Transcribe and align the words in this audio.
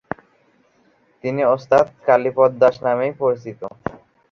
তিনি 1.23 1.41
ওস্তাদ 1.53 1.85
কালীপদ 2.07 2.51
দাস 2.61 2.75
নামেই 2.85 3.13
পরিচিত। 3.21 3.61